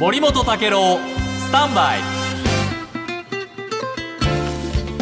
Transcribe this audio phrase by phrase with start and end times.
[0.00, 2.00] 森本武郎スタンバイ。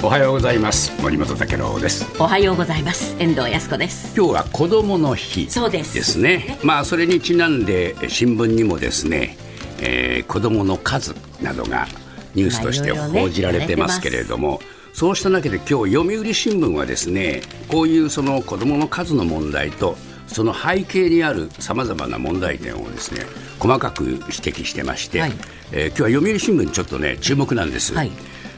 [0.03, 0.91] おはようございます。
[1.01, 2.05] 森本武郎です。
[2.21, 3.15] おはようございます。
[3.21, 4.13] 遠藤康子です。
[4.17, 5.95] 今日は子どもの日そうです。
[5.95, 6.59] ですね。
[6.65, 9.39] まあそれにちなんで新聞にもですね、
[9.81, 11.87] えー、子どもの数などが
[12.35, 14.61] ニュースとして報じられてますけれども、
[14.93, 19.97] そうした中で今日読売新聞はですねこういうその子どもの数の問題と
[20.29, 23.25] その背景にあるさまざまな問題点をですね
[23.59, 25.33] 細かく指摘してまして、はい、
[25.73, 27.95] えー、今日は読売新聞にちょっとね注目なんです。
[27.95, 28.11] はい。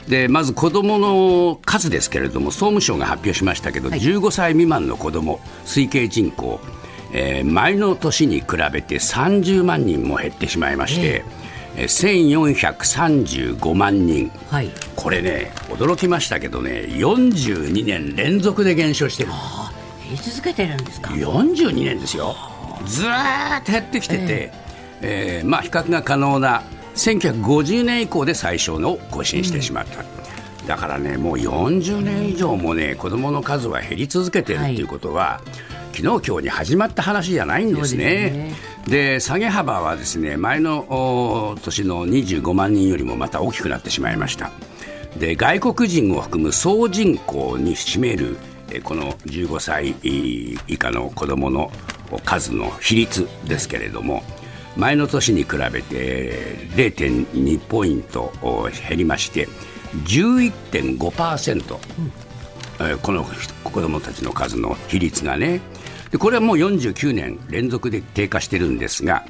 [0.08, 6.58] でまず子どもの数ですけれども総務省が発表しましたけど、はい、15歳未満の子ども推計人口、
[7.12, 11.24] えー、前の年に比べて30万人も減ってしまいまして、
[11.76, 12.40] えー、
[13.56, 19.30] 1435万人、はい、これね驚きましたけどね42年連続で減少してる
[20.10, 22.34] 減り続けてるんですか？42年ですよ。
[22.84, 23.08] ずっ
[23.64, 24.52] と減ってきてて、
[25.02, 26.62] えー、えー、まあ、比較が可能な
[26.96, 35.40] 1950年以降で最小の更新してしまった、うん、だからねもう40年以上もね子どもの数は減り続けてるっていうことは、は
[35.92, 38.54] い、昨日今日に始まった話じゃないんですね。
[38.88, 44.50] で、ね、下げ幅はですね前の年の25万人よりもまた大きくなってしまいました。
[45.18, 48.36] で外国人を含む総人口に占める
[48.78, 49.94] この15歳
[50.68, 51.72] 以下の子どもの
[52.24, 54.22] 数の比率ですけれども、
[54.76, 58.32] 前の年に比べて0.2ポイント
[58.88, 59.48] 減りまして
[60.04, 61.78] 11.5%、
[62.90, 63.26] うん、この
[63.64, 65.60] 子どもたちの数の比率がね
[66.10, 69.24] でこれはもう49年連続で低下してるんですが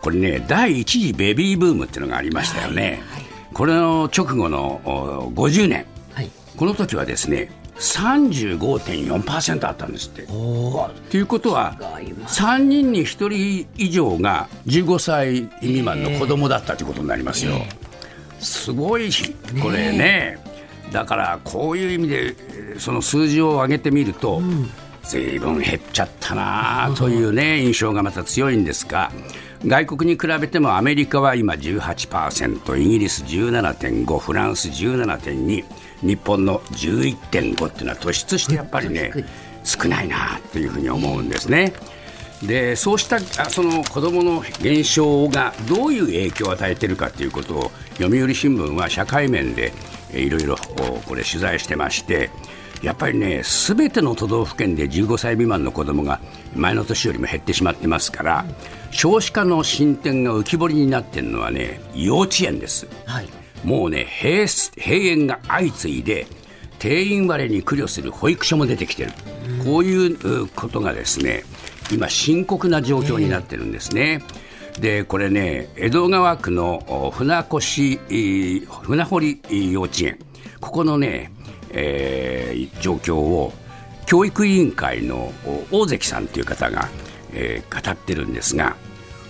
[0.00, 3.02] これね第一次ベビーブームっていうのがありましたよね、はいはい、
[3.52, 4.80] これの直後の
[5.34, 10.22] 50年、はい、この時はですね35.4%あったんですって。
[10.22, 11.76] ということは
[12.26, 17.52] 3人に1人以上が15歳未満の子供だったということになりますよ。
[18.40, 19.10] すごい
[19.62, 20.38] これね
[20.92, 22.34] だからこういう意味で
[22.78, 24.40] その数字を上げてみると、
[25.02, 29.12] ずいぶん減っちゃったなというね印象がまた強いんですが。
[29.66, 35.64] 外国に比べてもアメリカは今18%イギリス17.5フランス17.2
[36.02, 39.12] 日本の11.5っていうのは突出してやっぱりね
[39.64, 41.72] 少ないなというふうに思うんですね。
[42.42, 43.18] でそうした
[43.50, 49.72] その子どもの減少がどういう影響を与えているかということを読売新聞は社会面で
[50.12, 50.56] いろいろ
[51.06, 52.30] これ取材してまして
[52.80, 56.20] やっぱりねすべての都道府県で15歳未満の子どもが
[56.54, 58.44] 前の年よりも減ってしまってますから
[58.92, 62.86] 少子化の進展が浮き彫りになっているのはね幼稚園です。
[63.04, 64.46] はいもうね閉
[64.76, 66.26] 閉園が相次いで
[66.78, 69.12] 定員割れに苦慮する保育所も出てきてる、
[69.64, 71.42] こういうことがですね
[71.90, 74.22] 今、深刻な状況になってるんですね。
[74.80, 80.18] でこれね江戸川区の船越船堀幼稚園
[80.60, 81.32] ここのね、
[81.70, 83.52] えー、状況を
[84.06, 85.32] 教育委員会の
[85.72, 86.88] 大関さんという方が、
[87.32, 88.76] えー、語ってるんですが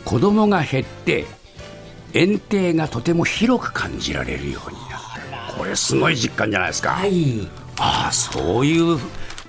[0.04, 1.24] 子どもが減って
[2.12, 5.00] 園庭がとても広く感じられるようになっ
[5.48, 5.54] た。
[5.58, 7.48] これすごい実感じゃないですか、はい、
[7.78, 8.98] ああそういう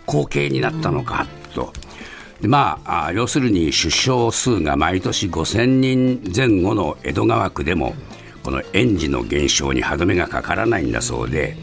[0.07, 1.71] 光景になったのか、と。
[2.41, 7.95] でまあ、要するに出生数が毎年5000人前後の江戸川区でも
[8.43, 11.57] この園児の減少に歯止めがかからないんだそうで、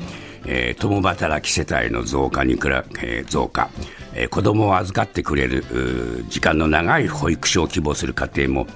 [0.46, 3.70] えー、共働き世帯の増加にくら、えー、増加、
[4.16, 8.66] えー、子供を預かってくれる時間の長い保育所を希望する家庭も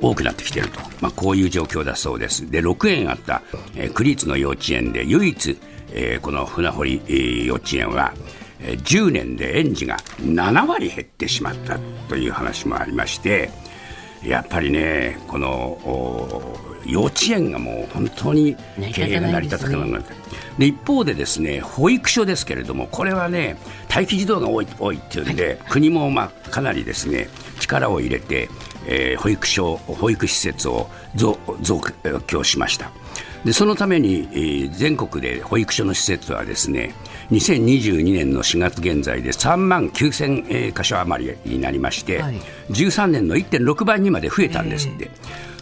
[0.00, 2.50] 多くなってきていると、まあ、こういう状況だそうです。
[2.50, 3.42] で6園あった、
[3.76, 5.58] え、区立の幼稚園で唯一、
[5.92, 8.12] え、この船堀、幼稚園は、
[8.60, 13.50] 10年で園児が7割減ってしまったという話もありまして
[14.24, 15.78] やっぱりねこの
[16.86, 18.56] 幼稚園がもう本当に
[18.92, 20.14] 経営が成り立たなくなって。
[20.58, 23.56] で一方でですね保育所ですけれどもこれはね
[23.88, 27.28] 待機児童が多い多いっていうんで、はい、国もまあかなりですね
[27.58, 28.48] 力を入れて
[28.86, 31.80] えー、保育所保育施設を増増
[32.26, 32.90] 強しました。
[33.44, 36.94] でそのために、えー、全国で保育所の施設はですね
[37.34, 42.36] 2022年の4月現在で3万9000、えー、箇所余りになりまして、はい、
[42.70, 45.10] 13年の1.6倍にまで増えたんですって、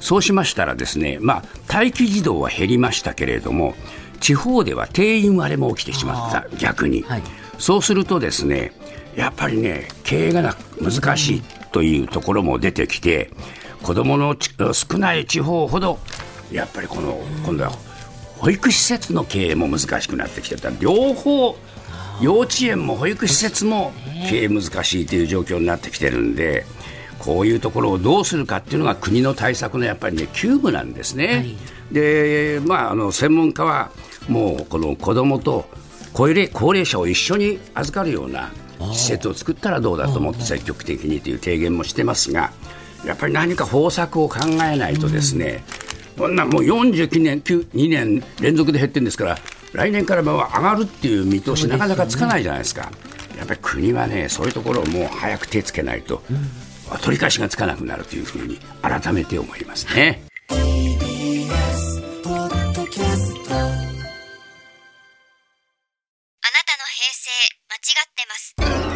[0.01, 3.75] そうしましたらですね、まあ、待機児童は減りましたけれども
[4.21, 7.23] 地方では定員割れも起きてしまった逆に、はい、
[7.59, 8.73] そうするとですね
[9.17, 11.43] やっぱりね経営が難しい
[11.73, 13.31] というところも出てきて
[13.83, 14.37] 子どもの
[14.73, 15.99] 少ない地方ほど
[16.51, 17.73] やっぱりこの今度は
[18.43, 21.57] 保育施設の経営も難しくなってきてた両方
[22.21, 23.93] 幼稚園も保育施設も
[24.29, 26.67] 経営難しいという状況になってきてるんで
[27.21, 31.27] こういうところをどうするかっていうのが国の対策のやっぱりね、急務なんですね。
[31.27, 31.57] はい、
[31.93, 33.93] で、まあ、あの専門家は
[34.29, 35.67] もうこの子どもと
[36.13, 38.51] 高齢高齢者を一緒に預かるような
[38.93, 42.53] 施設を作ったらどうだと思って積極的にという提言もしてますが、
[43.07, 45.63] やっぱり何か方策を考えないとですね、
[46.17, 49.39] こんなもう49年、2年連続で減ってるんですから、
[49.73, 52.93] 来年から上がるっていう見通し、なかなかつかないじゃないですか。
[53.39, 56.23] やっぱり国はね、そういうところをもう早く手つけないと、
[57.01, 60.23] 取り返しがつかなくなるというふうに改めて思いますね。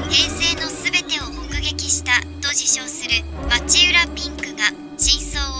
[0.08, 5.55] 平成のすべてを目撃したと自称する町浦ピンクが真相を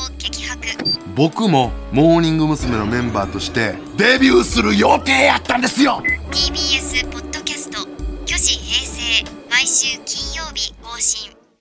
[1.15, 2.77] 僕もモーニング娘。
[2.77, 6.03] のメンバーとしてデビューする予定やったんですよ。
[6.31, 7.79] TBS ポッドキャスト
[8.27, 11.36] 「虚子平成」毎週金曜日更新